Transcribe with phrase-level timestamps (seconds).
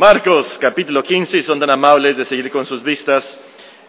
[0.00, 3.38] Marcos capítulo 15, y son tan amables de seguir con sus vistas,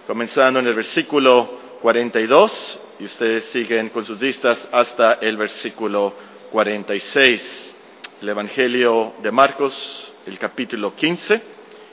[0.05, 6.13] comenzando en el versículo 42, y ustedes siguen con sus vistas hasta el versículo
[6.51, 7.75] 46.
[8.21, 11.41] El Evangelio de Marcos, el capítulo 15,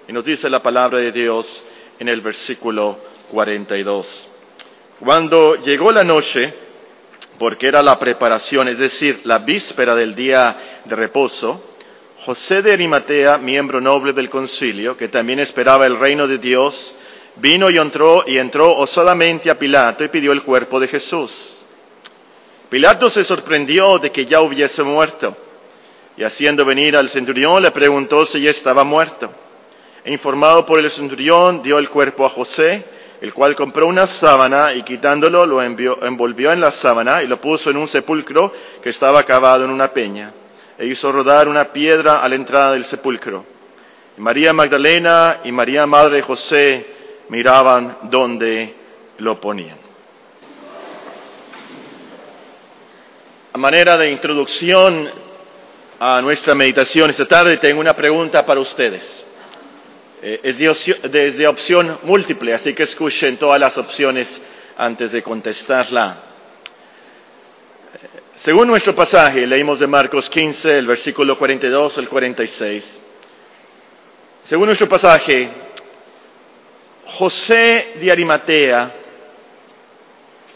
[0.08, 1.64] y nos dice la palabra de Dios
[2.00, 2.98] en el versículo
[3.30, 4.28] 42.
[4.98, 6.52] Cuando llegó la noche,
[7.38, 11.67] porque era la preparación, es decir, la víspera del día de reposo,
[12.28, 16.94] José de Arimatea, miembro noble del concilio, que también esperaba el reino de Dios,
[17.36, 21.56] vino y entró y entró osadamente a Pilato y pidió el cuerpo de Jesús.
[22.68, 25.34] Pilato se sorprendió de que ya hubiese muerto,
[26.18, 29.32] y haciendo venir al centurión le preguntó si ya estaba muerto.
[30.04, 32.84] E informado por el centurión, dio el cuerpo a José,
[33.22, 37.70] el cual compró una sábana y quitándolo lo envolvió en la sábana y lo puso
[37.70, 40.30] en un sepulcro que estaba cavado en una peña
[40.78, 43.44] e hizo rodar una piedra a la entrada del sepulcro.
[44.18, 46.86] María Magdalena y María Madre de José
[47.28, 48.74] miraban dónde
[49.18, 49.76] lo ponían.
[53.52, 55.10] A manera de introducción
[55.98, 59.24] a nuestra meditación esta tarde, tengo una pregunta para ustedes.
[60.22, 64.40] Eh, es de opción múltiple, así que escuchen todas las opciones
[64.76, 66.27] antes de contestarla.
[68.42, 73.02] Según nuestro pasaje, leímos de Marcos 15, el versículo 42 al 46.
[74.44, 75.50] Según nuestro pasaje,
[77.04, 78.94] José de Arimatea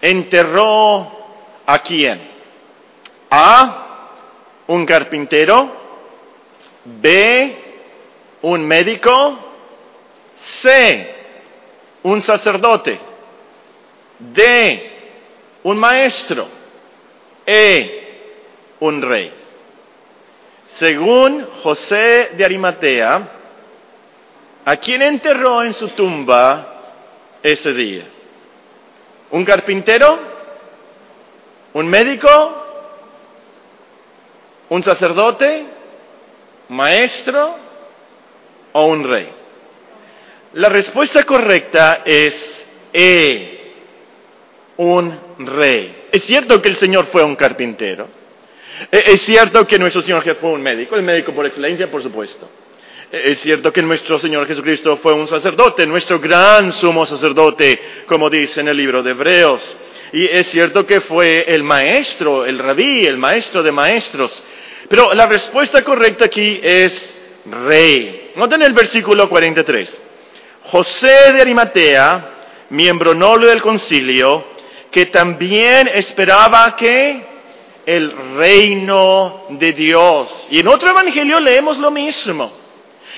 [0.00, 1.10] enterró
[1.66, 2.20] a quién?
[3.28, 4.08] A
[4.68, 5.72] un carpintero,
[6.84, 7.56] B
[8.42, 9.38] un médico,
[10.36, 11.14] C
[12.04, 13.00] un sacerdote,
[14.20, 14.90] D
[15.64, 16.61] un maestro.
[17.46, 19.32] E, un rey.
[20.68, 23.28] Según José de Arimatea,
[24.64, 26.80] ¿a quién enterró en su tumba
[27.42, 28.04] ese día?
[29.30, 30.18] ¿Un carpintero?
[31.74, 32.28] ¿Un médico?
[34.68, 35.64] ¿Un sacerdote?
[36.68, 37.54] ¿Maestro?
[38.72, 39.28] ¿O un rey?
[40.54, 42.34] La respuesta correcta es
[42.92, 43.72] E,
[44.76, 46.01] un rey.
[46.12, 48.06] Es cierto que el Señor fue un carpintero.
[48.90, 52.50] E, es cierto que nuestro Señor fue un médico, el médico por excelencia, por supuesto.
[53.10, 58.28] E, es cierto que nuestro Señor Jesucristo fue un sacerdote, nuestro gran sumo sacerdote, como
[58.28, 59.78] dice en el libro de Hebreos.
[60.12, 64.42] Y es cierto que fue el maestro, el rabí, el maestro de maestros.
[64.90, 68.32] Pero la respuesta correcta aquí es rey.
[68.36, 70.02] Noten el versículo 43.
[70.64, 72.30] José de Arimatea,
[72.68, 74.51] miembro noble del concilio,
[74.92, 77.32] que también esperaba que
[77.86, 80.48] el reino de Dios.
[80.50, 82.52] Y en otro evangelio leemos lo mismo.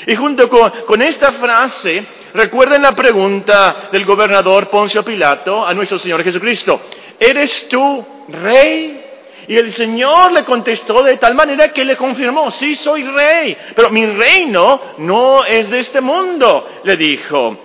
[0.07, 6.23] Y junto con, esta frase, recuerden la pregunta del gobernador Poncio Pilato a nuestro Señor
[6.23, 6.81] Jesucristo,
[7.19, 9.03] ¿eres tú rey?
[9.47, 13.91] Y el Señor le contestó de tal manera que le confirmó, sí soy rey, pero
[13.91, 17.59] mi reino no es de este mundo, le dijo.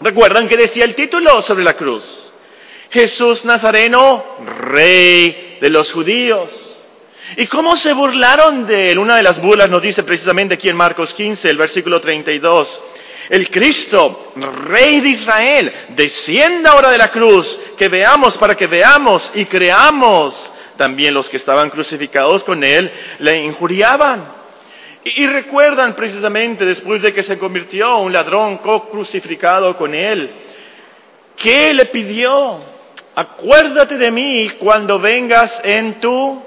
[0.00, 2.29] ¿Recuerdan que decía el título sobre la cruz?
[2.90, 6.76] Jesús Nazareno, rey de los judíos.
[7.36, 8.98] ¿Y cómo se burlaron de él?
[8.98, 12.82] Una de las burlas nos dice precisamente aquí en Marcos 15, el versículo 32.
[13.28, 19.30] El Cristo, Rey de Israel, descienda ahora de la cruz, que veamos para que veamos
[19.36, 20.52] y creamos.
[20.76, 22.90] También los que estaban crucificados con él
[23.20, 24.40] le injuriaban.
[25.04, 30.30] Y, recuerdan precisamente después de que se convirtió un ladrón co-crucificado con él,
[31.36, 32.79] ¿qué le pidió?
[33.14, 36.42] Acuérdate de mí cuando vengas en tu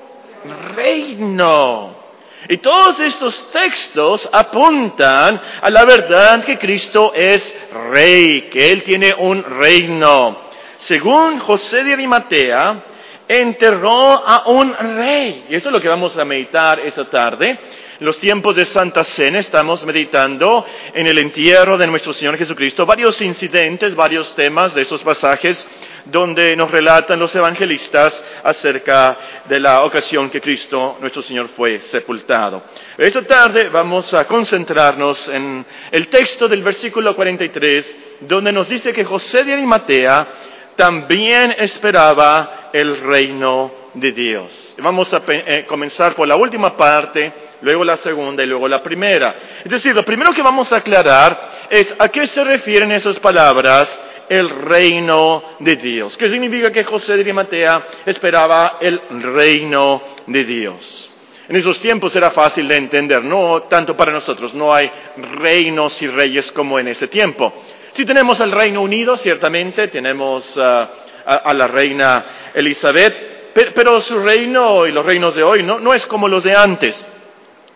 [0.75, 2.03] reino.
[2.49, 7.55] Y todos estos textos apuntan a la verdad que Cristo es
[7.89, 10.41] rey, que Él tiene un reino.
[10.79, 12.83] Según José de Arimatea,
[13.27, 15.45] enterró a un rey.
[15.49, 17.57] Y eso es lo que vamos a meditar esta tarde.
[17.99, 23.21] Los tiempos de Santa Cena estamos meditando en el entierro de nuestro Señor Jesucristo, varios
[23.21, 25.65] incidentes, varios temas de esos pasajes
[26.05, 29.17] donde nos relatan los evangelistas acerca
[29.47, 32.63] de la ocasión que Cristo, nuestro Señor, fue sepultado.
[32.97, 39.05] Esta tarde vamos a concentrarnos en el texto del versículo 43, donde nos dice que
[39.05, 40.27] José de Arimatea
[40.75, 44.75] también esperaba el reino de Dios.
[44.79, 49.35] Vamos a eh, comenzar por la última parte, luego la segunda y luego la primera.
[49.63, 53.99] Es decir, lo primero que vamos a aclarar es a qué se refieren esas palabras
[54.29, 56.17] el reino de Dios.
[56.17, 61.09] ¿Qué significa que José de Arimatea esperaba el reino de Dios?
[61.47, 66.07] En esos tiempos era fácil de entender, no tanto para nosotros, no hay reinos y
[66.07, 67.53] reyes como en ese tiempo.
[67.91, 70.89] Si tenemos al Reino Unido, ciertamente, tenemos ah,
[71.25, 76.05] a, la reina Elizabeth, pero, su reino y los reinos de hoy no, no es
[76.07, 77.05] como los de antes.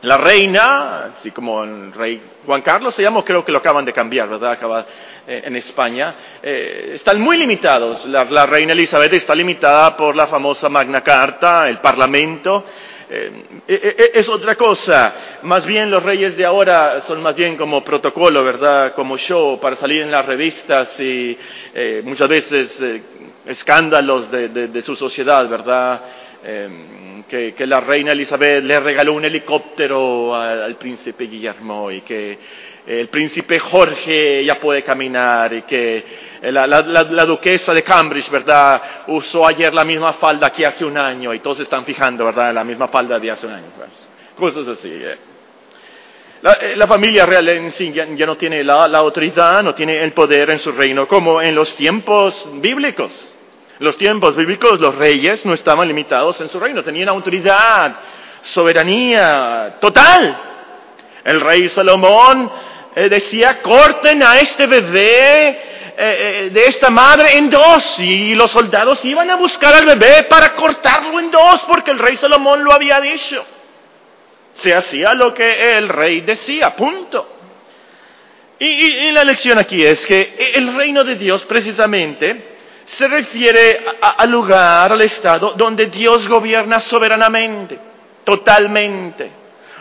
[0.01, 3.91] La reina, así como el rey Juan Carlos se llama, creo que lo acaban de
[3.91, 4.51] cambiar, ¿verdad?
[4.51, 4.85] Acaba
[5.25, 6.15] eh, en España.
[6.41, 8.05] Eh, están muy limitados.
[8.05, 12.63] La, reina Elizabeth está limitada por la famosa Magna Carta, el Parlamento.
[13.09, 15.39] Eh, es otra cosa.
[15.41, 18.93] Más bien los reyes de ahora son más bien como protocolo, ¿verdad?
[18.93, 21.35] Como show para salir en las revistas y
[22.03, 22.83] muchas veces
[23.47, 26.01] escándalos de, su sociedad, ¿verdad?
[26.49, 32.39] Em, que, la reina Elizabeth le regaló un helicóptero al, príncipe Guillermo y que
[32.87, 36.05] el príncipe Jorge ya puede caminar y que
[36.43, 41.39] la, duquesa de Cambridge, ¿verdad?, usó ayer la misma falda que hace un año y
[41.39, 43.67] todos están fijando, ¿verdad?, la misma falda de hace un año.
[43.75, 44.07] Pues.
[44.37, 44.89] Cosas así.
[44.89, 45.17] ¿eh?
[46.61, 50.13] Eh, la, familia real en sí ya, ya no tiene la autoridad, no tiene el
[50.13, 53.36] poder en su reino como en los tiempos bíblicos
[53.79, 57.95] los tiempos bíblicos los reyes no estaban limitados en su reino, tenían autoridad,
[58.41, 60.37] soberanía total.
[61.23, 62.49] El rey Salomón
[62.95, 67.99] eh, decía, corten a este bebé eh, eh, de esta madre en dos.
[67.99, 72.15] Y los soldados iban a buscar al bebé para cortarlo en dos porque el rey
[72.15, 73.45] Salomón lo había dicho.
[74.53, 77.35] Se hacía lo que el rey decía, punto.
[78.57, 82.56] y la lección aquí es que el reino de Dios precisamente
[82.87, 87.77] se refiere al lugar, al estado donde Dios gobierna soberanamente,
[88.23, 89.29] totalmente.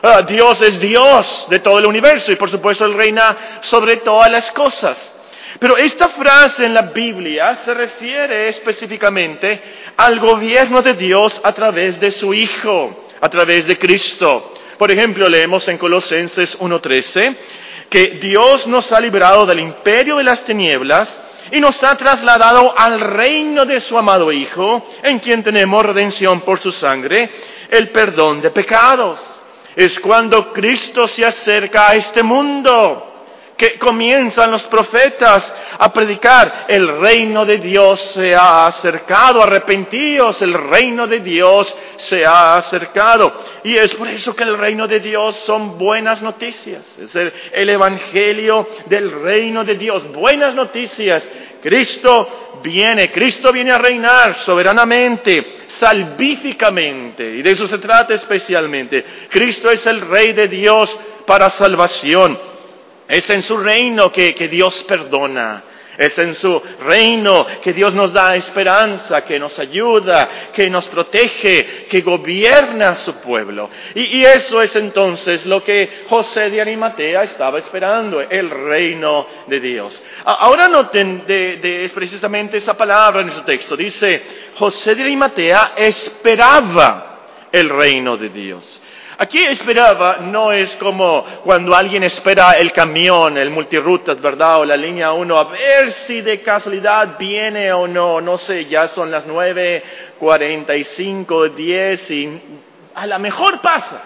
[0.03, 4.31] Ah, Dios es Dios de todo el universo y por supuesto Él reina sobre todas
[4.31, 5.15] las cosas.
[5.61, 9.63] Pero esta frase en la Biblia se refiere específicamente
[9.97, 14.53] al gobierno de Dios a través de su Hijo, a través de Cristo.
[14.77, 17.37] Por ejemplo, leemos en Colosenses 1.13
[17.89, 21.17] que Dios nos ha librado del imperio de las tinieblas
[21.51, 26.61] y nos ha trasladado al reino de su amado Hijo, en quien tenemos redención por
[26.61, 27.31] su sangre,
[27.71, 29.21] el perdón de pecados.
[29.75, 33.16] Es cuando Cristo se acerca a este mundo
[33.57, 40.53] que comienzan los profetas a predicar, el reino de Dios se ha acercado, arrepentíos, el
[40.53, 43.33] reino de Dios se ha acercado.
[43.65, 47.71] Y es por eso que el reino de Dios son buenas noticias, es el, el
[47.71, 51.29] Evangelio del reino de Dios, buenas noticias.
[51.63, 59.05] Cristo viene, Cristo viene a reinar soberanamente, salvíficamente, y de eso se trata especialmente.
[59.31, 62.39] Cristo es el Rey de Dios para salvación.
[63.09, 65.63] Es en su reino que, Dios perdona.
[65.97, 71.87] Es en su reino que Dios nos da esperanza, que nos ayuda, que nos protege,
[71.89, 73.71] que gobierna a su pueblo.
[73.95, 80.03] Y, eso es entonces lo que José de Arimatea estaba esperando, el reino de Dios.
[80.25, 83.75] Ahora noten de, precisamente esa palabra en su texto.
[83.75, 84.23] Dice,
[84.57, 87.17] José de Arimatea esperaba
[87.51, 88.83] el reino de Dios.
[89.19, 94.61] Aquí esperaba no es como cuando alguien espera el camión, el multirutas, ¿verdad?
[94.61, 98.87] O la línea 1, a ver si de casualidad viene o no, no sé, ya
[98.89, 102.43] son las 9.45, 10 y
[102.95, 104.03] a lo mejor pasa.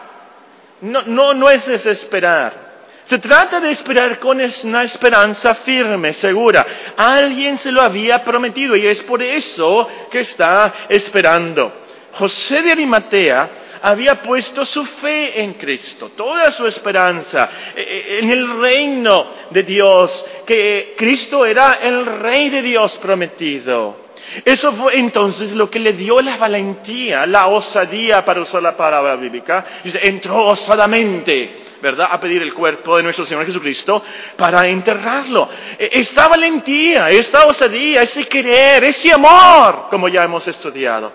[0.83, 2.71] No, no, no es desesperar.
[3.05, 6.64] Se trata de esperar con una esperanza firme, segura.
[6.97, 11.73] Alguien se lo había prometido y es por eso que está esperando.
[12.12, 13.50] José de Arimatea
[13.82, 19.62] había puesto su fe en Cristo, toda su esperanza eh, eh, en el reino de
[19.62, 24.10] Dios, que Cristo era el rey de Dios prometido.
[24.44, 29.16] Eso fue entonces lo que le dio la valentía, la osadía, para usar la palabra
[29.16, 29.64] bíblica.
[29.82, 34.02] Dice, entró osadamente, ¿verdad?, a pedir el cuerpo de nuestro Señor Jesucristo
[34.37, 35.49] para enterrarlo.
[35.78, 41.12] E, esta valentía, esta osadía, ese querer, ese amor, como ya hemos estudiado,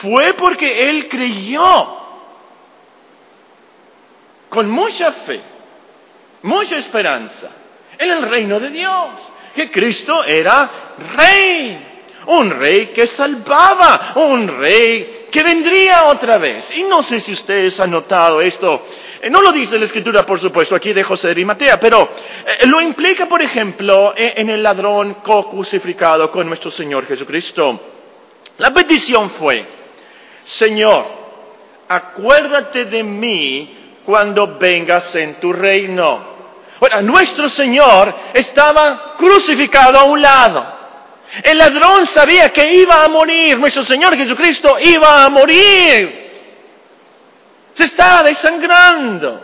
[0.00, 2.04] fue porque él creyó
[4.48, 5.40] con mucha fe,
[6.42, 7.50] mucha esperanza
[7.98, 9.10] en el reino de Dios,
[9.54, 11.78] que Cristo era rey,
[12.26, 16.76] un rey que salvaba, un rey que vendría otra vez.
[16.76, 18.86] Y no sé si ustedes han notado esto,
[19.20, 22.10] eh, no lo dice la escritura, por supuesto, aquí de José de Arimatea, pero
[22.46, 27.80] eh, lo implica, por ejemplo, en el ladrón co-crucificado con nuestro Señor Jesucristo.
[28.58, 29.83] La petición fue,
[30.44, 31.06] Señor,
[31.88, 36.34] acuérdate de mí cuando vengas en tu reino.
[36.78, 40.74] Bueno, nuestro Señor estaba crucificado a un lado.
[41.42, 43.58] El ladrón sabía que iba a morir.
[43.58, 46.24] Nuestro Señor Jesucristo iba a morir.
[47.72, 49.40] Se estaba desangrando.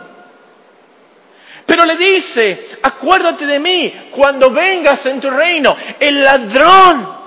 [1.65, 5.75] Pero le dice, acuérdate de mí cuando vengas en tu reino.
[5.99, 7.17] El ladrón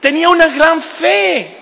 [0.00, 1.59] tenía una gran fe.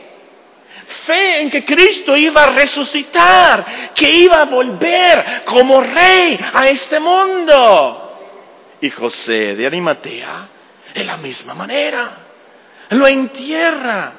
[1.08, 7.00] Fe en que Cristo iba a resucitar, que iba a volver como rey a este
[7.00, 8.76] mundo.
[8.82, 10.48] Y José de Arimatea,
[10.92, 12.10] de la misma manera,
[12.90, 14.12] lo entierra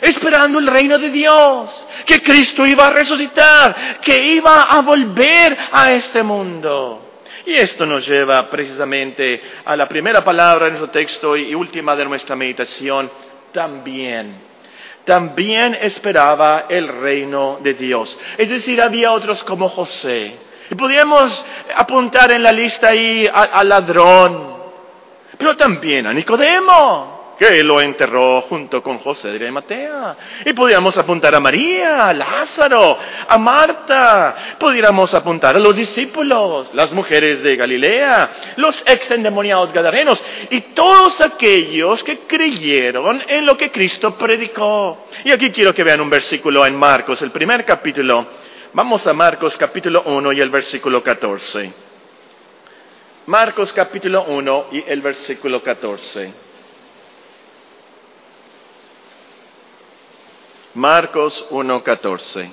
[0.00, 5.90] esperando el reino de Dios, que Cristo iba a resucitar, que iba a volver a
[5.90, 7.16] este mundo.
[7.46, 12.04] Y esto nos lleva precisamente a la primera palabra en nuestro texto y última de
[12.04, 13.10] nuestra meditación,
[13.52, 14.47] también.
[15.08, 18.20] También esperaba el reino de Dios.
[18.36, 20.36] Es decir, había otros como José.
[20.70, 24.54] Y podríamos apuntar en la lista ahí al ladrón,
[25.38, 30.16] pero también a Nicodemo que lo enterró junto con José de Arimatea.
[30.44, 36.92] Y podríamos apuntar a María, a Lázaro, a Marta, pudiéramos apuntar a los discípulos, las
[36.92, 43.70] mujeres de Galilea, los ex endemoniados gadarenos y todos aquellos que creyeron en lo que
[43.70, 45.06] Cristo predicó.
[45.24, 48.26] Y aquí quiero que vean un versículo en Marcos, el primer capítulo.
[48.72, 51.72] Vamos a Marcos capítulo 1 y el versículo 14.
[53.26, 56.47] Marcos capítulo 1 y el versículo 14.
[60.78, 62.50] Marcos 1.14.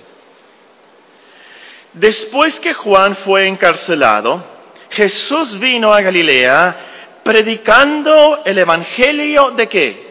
[1.94, 4.44] Después que Juan fue encarcelado,
[4.90, 10.06] Jesús vino a Galilea predicando el Evangelio de qué?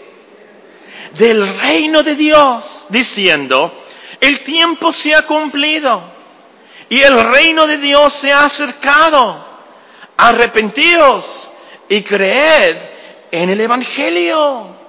[1.18, 3.84] Del reino de Dios, diciendo,
[4.20, 6.02] el tiempo se ha cumplido
[6.88, 9.44] y el reino de Dios se ha acercado.
[10.16, 11.50] Arrepentíos
[11.88, 12.76] y creed
[13.30, 14.83] en el Evangelio.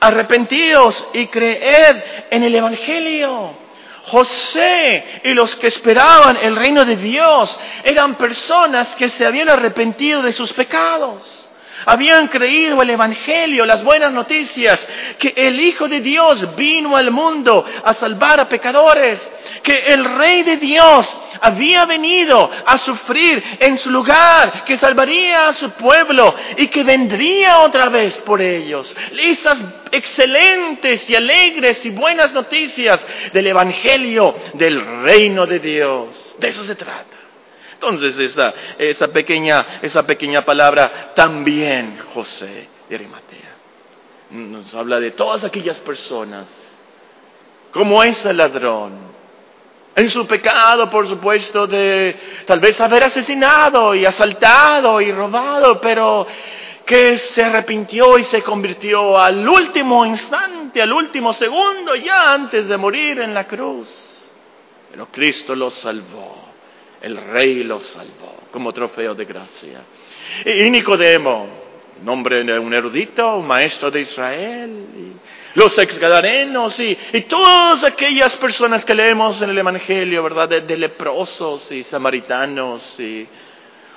[0.00, 1.96] Arrepentíos y creed
[2.30, 3.64] en el Evangelio.
[4.06, 10.20] José y los que esperaban el reino de Dios eran personas que se habían arrepentido
[10.20, 11.48] de sus pecados.
[11.86, 14.86] Habían creído el Evangelio, las buenas noticias,
[15.18, 19.20] que el Hijo de Dios vino al mundo a salvar a pecadores,
[19.62, 21.14] que el Rey de Dios
[21.44, 27.58] había venido a sufrir en su lugar, que salvaría a su pueblo y que vendría
[27.58, 28.96] otra vez por ellos.
[29.18, 29.60] Esas
[29.92, 36.34] excelentes y alegres y buenas noticias del Evangelio del reino de Dios.
[36.38, 37.16] De eso se trata.
[37.74, 43.54] Entonces esa, esa, pequeña, esa pequeña palabra también José de Arimatea
[44.30, 46.48] nos habla de todas aquellas personas
[47.70, 49.13] como ese ladrón
[49.96, 56.26] en su pecado, por supuesto, de tal vez haber asesinado y asaltado y robado, pero
[56.84, 62.76] que se arrepintió y se convirtió al último instante, al último segundo, ya antes de
[62.76, 63.88] morir en la cruz.
[64.90, 66.44] Pero Cristo lo salvó,
[67.00, 69.80] el Rey lo salvó como trofeo de gracia.
[70.44, 71.48] Y Nicodemo,
[72.02, 74.86] nombre de un erudito, maestro de Israel,
[75.54, 80.48] los exgadarenos y, y, todas aquellas personas que leemos en el Evangelio, ¿verdad?
[80.48, 83.26] De, leprosos y samaritanos y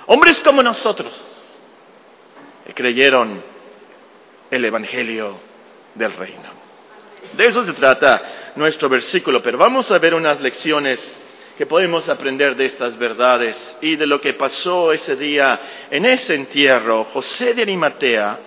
[0.06, 1.38] hombres como nosotros
[2.74, 3.42] creyeron
[4.50, 5.38] el Evangelio
[5.94, 6.58] del reino.
[7.36, 11.00] De eso se trata nuestro versículo, pero vamos a ver unas lecciones
[11.56, 16.34] que podemos aprender de estas verdades y de lo que pasó ese día en ese
[16.34, 17.04] entierro.
[17.12, 18.38] José de Arimatea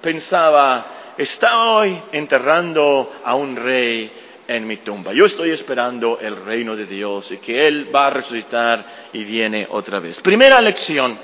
[0.00, 4.10] pensaba, estoy enterrando a un rey
[4.46, 5.12] en mi tumba.
[5.12, 9.66] Yo estoy esperando el reino de Dios y que Él va a resucitar y viene
[9.70, 10.20] otra vez.
[10.20, 11.18] Primera lección,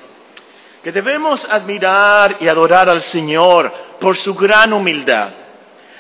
[0.82, 5.30] que debemos admirar y adorar al Señor por su gran humildad.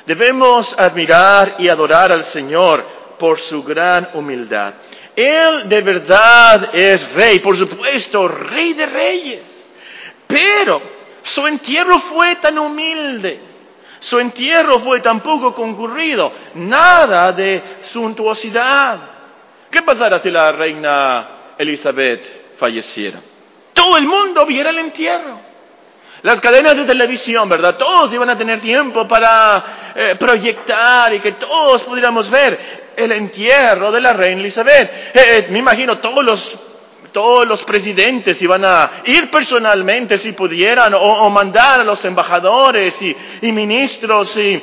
[0.06, 2.84] Debemos admirar y adorar al Señor
[3.18, 4.74] por su gran humildad.
[5.14, 9.72] Él de verdad es rey, por supuesto, rey de reyes.
[10.26, 10.80] Pero
[11.22, 13.49] su entierro fue tan humilde
[14.00, 18.98] su entierro fue tan poco concurrido, nada de suntuosidad.
[19.70, 21.28] ¿Qué pasará si la reina
[21.58, 23.20] Elizabeth falleciera?
[23.74, 25.38] Todo el mundo viera el entierro.
[26.22, 27.76] Las cadenas de televisión, ¿verdad?
[27.76, 33.90] Todos iban a tener tiempo para eh, proyectar y que todos pudiéramos ver el entierro
[33.92, 34.90] de la reina Elizabeth.
[34.92, 36.69] Eh, eh, me imagino todos los
[37.12, 43.52] todos los presidentes iban a ir personalmente si pudieran, o, mandar a los embajadores y,
[43.52, 44.62] ministros, y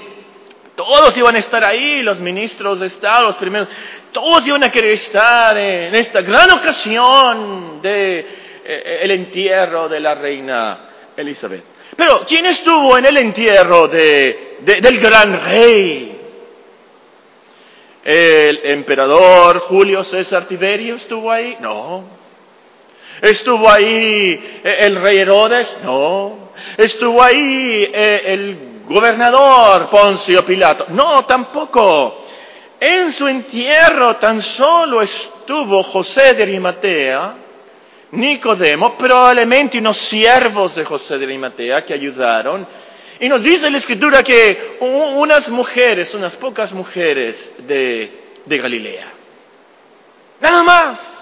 [0.75, 3.68] todos iban a estar ahí, los ministros de Estado, los primeros,
[4.12, 8.20] todos iban a querer estar en esta gran ocasión de
[8.66, 10.80] eh, el entierro de la reina
[11.16, 11.63] Elizabeth.
[11.96, 16.13] Pero, ¿quién estuvo en el entierro del gran rey?
[18.04, 21.58] ¿El emperador Julio César Tiberio estuvo ahí?
[21.60, 22.17] No.
[23.22, 25.68] ¿Estuvo ahí eh, el rey Herodes?
[25.84, 26.52] No.
[26.78, 30.86] ¿Estuvo ahí eh, el gobernador Poncio Pilato?
[30.90, 32.26] No, tampoco.
[32.80, 37.34] En su entierro tan solo estuvo José de Arimatea,
[38.12, 42.68] Nicodemo, probablemente unos siervos de José de Arimatea que ayudaron.
[43.20, 48.12] Y nos dice la escritura que unas mujeres, unas pocas mujeres de,
[48.46, 49.08] de Galilea.
[50.40, 51.17] Nada más.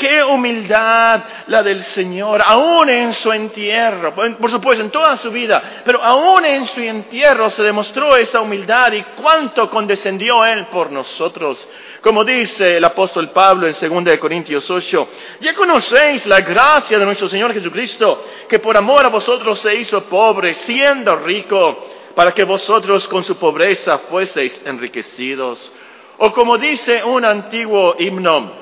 [0.00, 5.82] Qué humildad la del Señor, aún en su entierro, por supuesto en toda su vida,
[5.84, 11.68] pero aún en su entierro se demostró esa humildad y cuánto condescendió Él por nosotros.
[12.00, 15.08] Como dice el apóstol Pablo en 2 Corintios 8,
[15.42, 20.04] ya conocéis la gracia de nuestro Señor Jesucristo, que por amor a vosotros se hizo
[20.04, 25.70] pobre, siendo rico, para que vosotros con su pobreza fueseis enriquecidos.
[26.16, 28.59] O como dice un antiguo himno,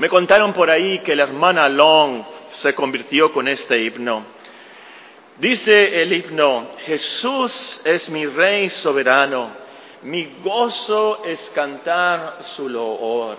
[0.00, 4.24] me contaron por ahí que la hermana Long se convirtió con este himno.
[5.36, 9.50] Dice el himno, Jesús es mi rey soberano,
[10.04, 13.36] mi gozo es cantar su loor.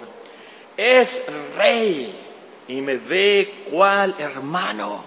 [0.78, 1.26] Es
[1.58, 2.14] rey
[2.68, 5.04] y me ve cual hermano.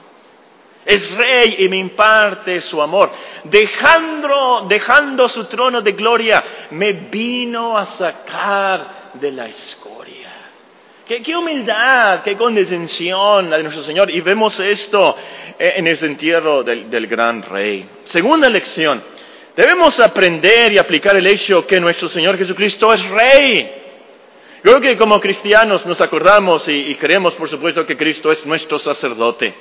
[0.85, 3.13] Es rey y me imparte su amor.
[3.45, 6.43] Dejando, dejando su trono de gloria,
[6.73, 9.94] me vino a sacar de la escuela.
[11.07, 14.11] Qué, humildad, qué condescensión la de nuestro Señor.
[14.11, 15.15] Y vemos esto
[15.59, 17.87] eh, en el entierro del, del gran rey.
[18.05, 19.03] Segunda lección.
[19.55, 23.71] Debemos aprender y aplicar el hecho que nuestro Señor Jesucristo es rey.
[24.63, 28.79] Creo que como cristianos nos acordamos y, y, creemos, por supuesto, que Cristo es nuestro
[28.79, 29.53] sacerdote,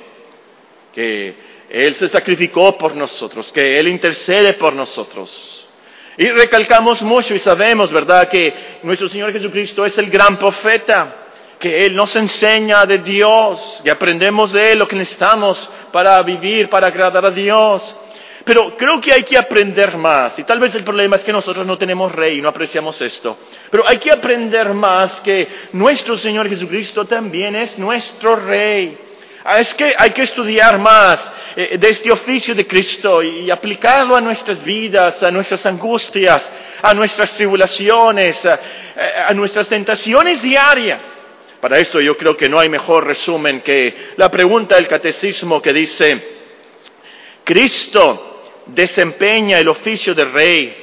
[0.94, 1.34] que
[1.68, 5.68] Él se sacrificó por nosotros, que Él intercede por nosotros.
[6.16, 11.23] Y recalcamos mucho y sabemos, ¿verdad?, que nuestro Señor Jesucristo es el gran profeta
[11.64, 16.68] que Él nos enseña de Dios y aprendemos de Él lo que necesitamos para vivir,
[16.68, 17.96] para agradar a Dios.
[18.44, 20.38] Pero creo que hay que aprender más.
[20.38, 23.38] Y tal vez el problema es que nosotros no tenemos rey, no apreciamos esto.
[23.70, 28.98] Pero hay que aprender más que nuestro Señor Jesucristo también es nuestro rey.
[29.42, 34.16] Ah, es que hay que estudiar más eh, de este oficio de Cristo y aplicarlo
[34.16, 41.13] a nuestras vidas, a nuestras angustias, a nuestras tribulaciones, a nuestras tentaciones diarias.
[41.64, 45.72] Para esto yo creo que no hay mejor resumen que la pregunta del catecismo que
[45.72, 46.36] dice,
[47.42, 50.76] Cristo desempeña el oficio de rey,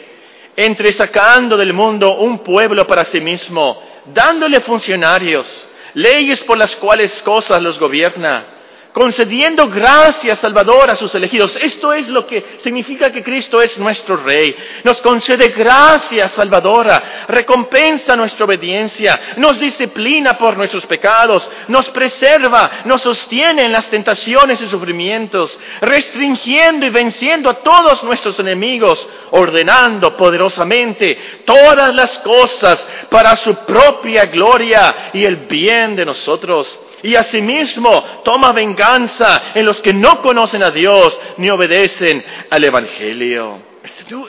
[0.56, 7.62] entresacando del mundo un pueblo para sí mismo, dándole funcionarios, leyes por las cuales cosas
[7.62, 8.48] los gobierna,
[8.94, 11.56] concediendo gracia salvadora a sus elegidos.
[11.56, 14.56] Esto es lo que significa que Cristo es nuestro Rey.
[14.84, 23.02] Nos concede gracia salvadora, recompensa nuestra obediencia, nos disciplina por nuestros pecados, nos preserva, nos
[23.02, 31.18] sostiene en las tentaciones y sufrimientos, restringiendo y venciendo a todos nuestros enemigos, ordenando poderosamente
[31.46, 38.52] todas las cosas para su propia gloria y el bien de nosotros y asimismo toma
[38.52, 43.72] venganza en los que no conocen a Dios ni obedecen al Evangelio.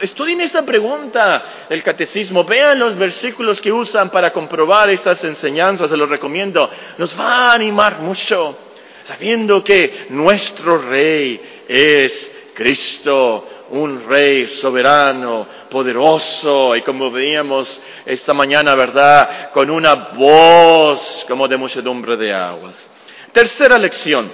[0.01, 5.97] Estudien esta pregunta del catecismo, vean los versículos que usan para comprobar estas enseñanzas, se
[5.97, 8.57] los recomiendo, nos va a animar mucho,
[9.05, 18.75] sabiendo que nuestro Rey es Cristo, un rey soberano, poderoso, y como veíamos esta mañana,
[18.75, 19.51] ¿verdad?
[19.51, 22.91] Con una voz como de muchedumbre de aguas.
[23.33, 24.31] Tercera lección.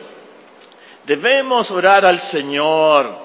[1.07, 3.16] Debemos orar al Señor,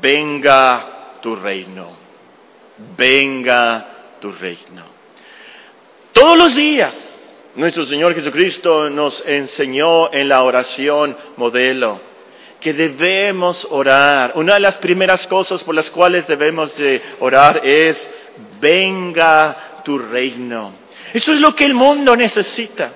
[0.00, 1.94] venga tu reino,
[2.96, 3.86] venga
[4.18, 4.84] tu reino.
[6.12, 7.10] Todos los días
[7.54, 12.09] nuestro Señor Jesucristo nos enseñó en la oración modelo
[12.60, 14.32] que debemos orar.
[14.34, 18.10] Una de las primeras cosas por las cuales debemos de orar es,
[18.60, 20.74] venga tu reino.
[21.12, 22.92] Eso es lo que el mundo necesita.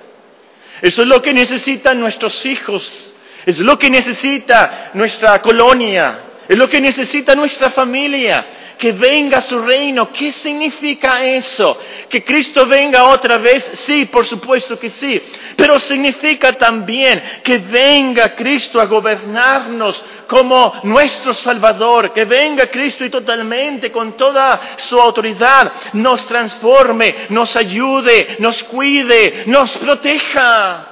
[0.81, 3.13] Eso es lo que necesitan nuestros hijos.
[3.45, 6.24] Es lo que necesita nuestra colonia.
[6.47, 8.45] Es lo que necesita nuestra familia
[8.77, 10.11] que venga su reino.
[10.11, 11.79] ¿Qué significa eso?
[12.09, 13.63] ¿Que Cristo venga otra vez?
[13.73, 15.21] Sí, por supuesto que sí.
[15.55, 23.09] Pero significa también que venga Cristo a gobernarnos como nuestro Salvador, que venga Cristo y
[23.09, 30.87] totalmente con toda su autoridad nos transforme, nos ayude, nos cuide, nos proteja.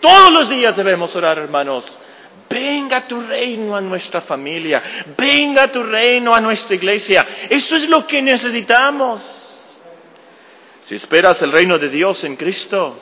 [0.00, 1.98] Todos los días debemos orar, hermanos
[2.48, 4.82] Venga tu reino a nuestra familia,
[5.16, 7.26] venga tu reino a nuestra iglesia.
[7.48, 9.22] Eso es lo que necesitamos.
[10.84, 12.98] Si esperas el reino de Dios en Cristo,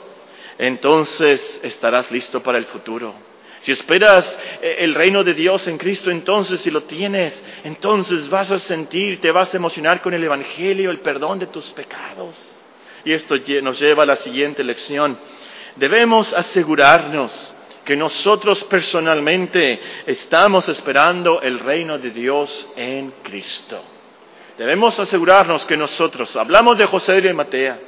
[0.57, 3.13] entonces estarás listo para el futuro.
[3.61, 8.51] Si esperas eh, el reino de Dios en Cristo, entonces si lo tienes, entonces vas
[8.51, 12.53] a sentir, te vas a emocionar con el Evangelio, el perdón de tus pecados.
[13.03, 15.17] Y esto nos lleva a la siguiente lección.
[15.75, 17.53] Debemos asegurarnos
[17.87, 23.81] que nosotros personalmente estamos esperando el reino de Dios en Cristo.
[24.57, 27.79] Debemos asegurarnos que nosotros, hablamos de José de Matea,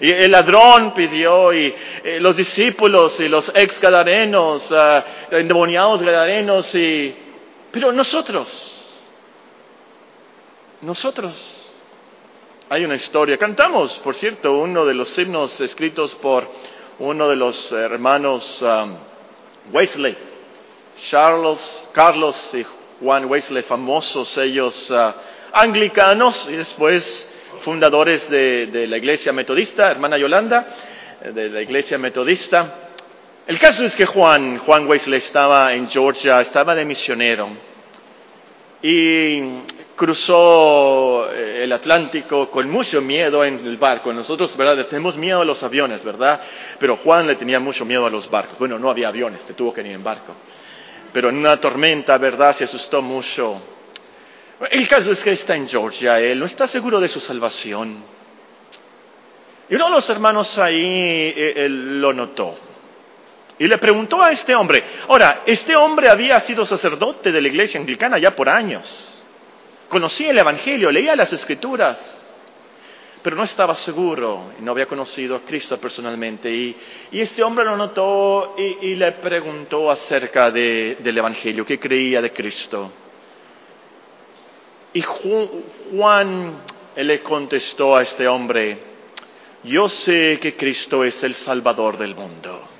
[0.00, 6.74] y el ladrón pidió, y eh, los discípulos, y los ex gadarenos, uh, endemoniados gadarenos,
[6.74, 7.14] y...
[7.70, 9.04] pero nosotros,
[10.80, 11.70] nosotros,
[12.70, 16.48] hay una historia, cantamos, por cierto, uno de los himnos escritos por
[16.98, 18.96] uno de los hermanos um,
[19.72, 20.16] Wesley,
[21.08, 22.64] Charles, Carlos y
[23.00, 25.12] Juan Wesley, famosos ellos uh,
[25.52, 30.66] anglicanos, y después fundadores de, la iglesia metodista, hermana Yolanda,
[31.22, 32.90] eh, de la iglesia metodista.
[33.46, 37.48] El caso es que Juan, Juan Wesley estaba en Georgia, estaba de misionero
[38.82, 39.40] y
[39.96, 44.12] cruzó eh, el Atlántico con mucho miedo en el barco.
[44.12, 44.86] Nosotros, ¿verdad?
[44.86, 46.40] Tenemos miedo a los aviones, ¿verdad?
[46.78, 48.58] Pero Juan le tenía mucho miedo a los barcos.
[48.58, 50.34] Bueno, no había aviones, te tuvo que ir en barco.
[51.12, 52.54] Pero en una tormenta, ¿verdad?
[52.54, 53.60] Se asustó mucho.
[54.70, 58.02] El caso es que está en Georgia, él no está seguro de su salvación.
[59.68, 62.56] Y uno de los hermanos ahí eh, lo notó.
[63.58, 67.80] Y le preguntó a este hombre, ahora, este hombre había sido sacerdote de la iglesia
[67.80, 69.13] anglicana ya por años.
[69.88, 72.22] Conocía el Evangelio, leía las escrituras,
[73.22, 76.50] pero no estaba seguro y no había conocido a Cristo personalmente.
[76.50, 76.76] Y,
[77.12, 82.92] este hombre lo notó y, le preguntó acerca del Evangelio, qué creía de Cristo.
[84.92, 86.54] Y Juan
[86.96, 88.78] le contestó a este hombre,
[89.64, 92.73] yo sé que Cristo es el Salvador del mundo.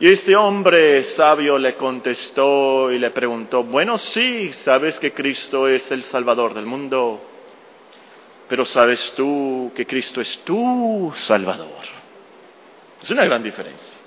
[0.00, 5.90] Y este hombre sabio le contestó y le preguntó, bueno, sí, sabes que Cristo es
[5.90, 7.20] el Salvador del mundo,
[8.48, 11.84] pero sabes tú que Cristo es tu Salvador.
[13.02, 14.00] Es una gran diferencia.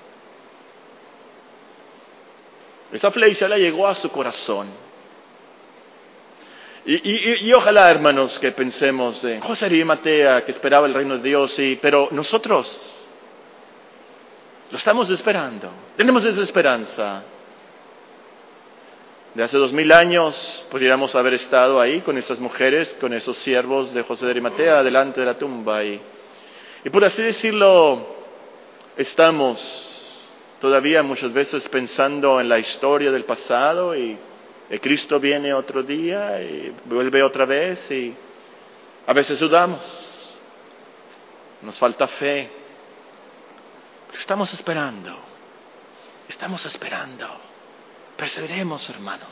[2.90, 4.68] Esa flecha le llegó a su corazón.
[6.86, 11.52] Y, ojalá, hermanos, que pensemos en José y Matea, que esperaba el reino de Dios,
[11.52, 12.93] sí, pero nosotros
[14.70, 15.70] lo estamos esperando.
[15.96, 17.22] Tenemos esa esperanza.
[19.34, 23.92] De hace dos mil años pudiéramos haber estado ahí con esas mujeres, con esos siervos
[23.92, 25.82] de José de Arimatea, delante de la tumba.
[25.82, 26.00] Y,
[26.84, 28.14] y por así decirlo,
[28.96, 29.90] estamos
[30.60, 34.16] todavía muchas veces pensando en la historia del pasado y
[34.70, 38.14] y Cristo viene otro día y vuelve otra vez y
[39.06, 40.34] a veces dudamos,
[41.62, 42.48] nos falta fe,
[44.18, 45.16] estamos esperando,
[46.28, 47.28] estamos esperando,
[48.16, 49.28] perseveremos hermanos.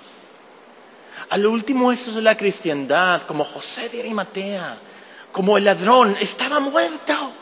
[1.29, 4.77] Al último eso es la cristiandad, como José de Arimatea,
[5.31, 7.33] como el ladrón, estaba muerto,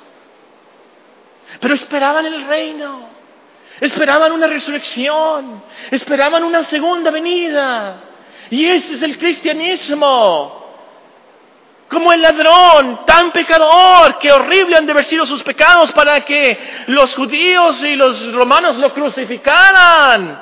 [1.61, 3.21] pero esperaban el reino.
[3.81, 7.97] Esperaban una resurrección, esperaban una segunda venida.
[8.51, 10.60] Y ese es el cristianismo.
[11.91, 16.57] Como el ladrón, tan pecador, que horrible han de haber sido sus pecados para que
[16.87, 20.41] los judíos y los romanos lo crucificaran.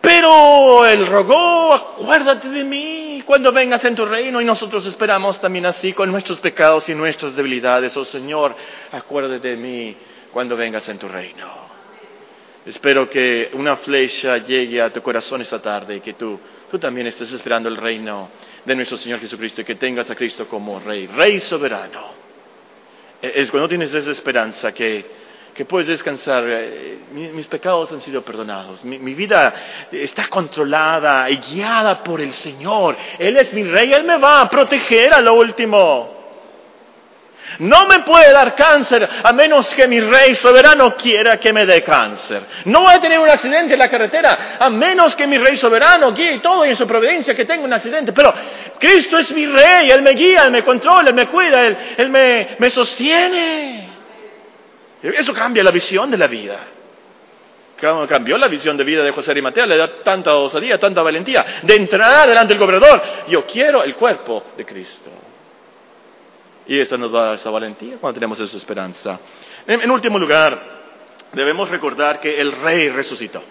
[0.00, 5.66] Pero él rogó, acuérdate de mí cuando vengas en tu reino y nosotros esperamos también
[5.66, 7.96] así con nuestros pecados y nuestras debilidades.
[7.96, 8.56] Oh Señor,
[8.90, 9.96] acuérdate de mí
[10.32, 11.67] cuando vengas en tu reino.
[12.66, 16.38] Espero que una flecha llegue a tu corazón esta tarde y que tú,
[16.70, 18.30] tú también estés esperando el reino
[18.64, 22.12] de nuestro Señor Jesucristo y que tengas a Cristo como Rey, Rey soberano.
[23.22, 25.06] E, es cuando tienes esa esperanza que,
[25.54, 26.44] que puedes descansar.
[26.46, 28.84] Eh, mis pecados han sido perdonados.
[28.84, 32.96] Mi, mi, vida está controlada y guiada por el Señor.
[33.18, 36.17] Él es mi Rey, Él me va a proteger a lo último.
[37.60, 41.82] No me puede dar cáncer a menos que mi rey soberano quiera que me dé
[41.82, 42.42] cáncer.
[42.66, 46.12] No voy a tener un accidente en la carretera a menos que mi rey soberano
[46.12, 48.12] guíe todo y en su providencia que tenga un accidente.
[48.12, 48.32] Pero
[48.78, 52.70] Cristo es mi rey, Él me guía, Él me controla, Él me cuida, Él, me,
[52.70, 53.88] sostiene.
[55.02, 56.58] Eso cambia la visión de la vida.
[58.08, 61.74] Cambió la visión de vida de José Arimatea, le da tanta osadía, tanta valentía de
[61.76, 63.00] entrar delante del gobernador.
[63.28, 65.10] Yo quiero el cuerpo de Cristo.
[66.68, 69.18] Y eso nos da esa valentía cuando tenemos esa esperanza.
[69.66, 70.60] En, último lugar,
[71.32, 73.42] debemos recordar que el rey resucitó.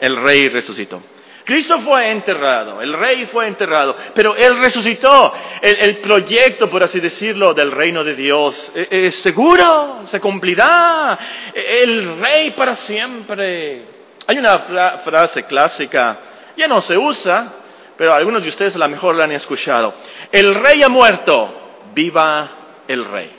[0.00, 1.02] El rey resucitó.
[1.44, 5.32] Cristo fue enterrado, el rey fue enterrado, pero Él resucitó.
[5.60, 11.18] El, proyecto, por así decirlo, del reino de Dios es, es seguro, se cumplirá.
[11.52, 13.82] El rey para siempre.
[14.26, 14.58] Hay una
[15.04, 16.18] frase clásica,
[16.56, 17.52] ya no se usa,
[17.96, 19.92] pero algunos de ustedes a lo mejor la han escuchado.
[20.30, 21.59] El rey ha muerto,
[21.94, 22.50] viva
[22.86, 23.30] el rey.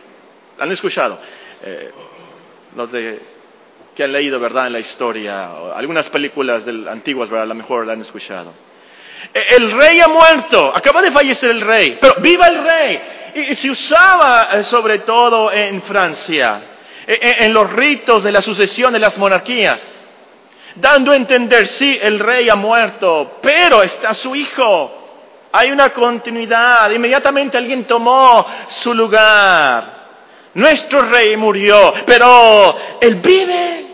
[0.57, 1.19] ¿La han escuchado?
[1.63, 1.91] Eh,
[2.75, 3.19] los de,
[3.95, 7.85] que han leído, ¿verdad?, en la historia, algunas películas del, antiguas, ¿verdad?, a lo mejor
[7.85, 8.53] la han escuchado.
[9.33, 13.01] E, el rey ha muerto, acaba de fallecer el rey, pero viva el rey.
[13.35, 16.61] Y, se usaba eh, sobre todo en Francia,
[17.05, 19.99] e, e, en los ritos de la sucesión de las monarquías
[20.75, 25.00] dando a entender, sí, el rey ha muerto, pero está su hijo.
[25.51, 26.89] Hay una continuidad.
[26.91, 30.01] Inmediatamente alguien tomó su lugar.
[30.53, 33.87] Nuestro rey murió, pero él vive.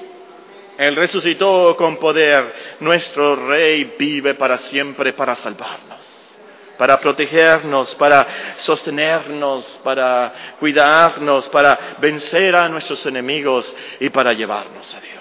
[0.77, 2.77] Él resucitó con poder.
[2.79, 6.35] Nuestro rey vive para siempre para salvarnos,
[6.77, 14.99] para protegernos, para sostenernos, para cuidarnos, para vencer a nuestros enemigos y para llevarnos a
[14.99, 15.17] Dios.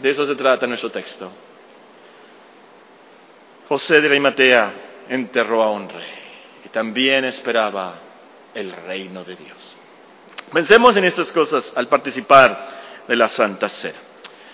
[0.00, 1.30] De eso se trata nuestro texto.
[3.68, 6.12] José de Arimatea enterró a un rey
[6.64, 7.94] y también esperaba
[8.54, 9.76] el reino de Dios.
[10.52, 14.07] Pensemos en estas cosas al participar de la Santa Cena.